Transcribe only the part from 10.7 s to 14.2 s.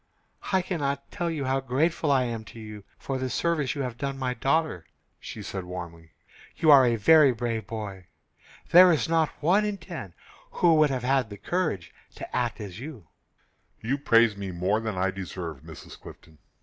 would have had the courage to act as you did." "You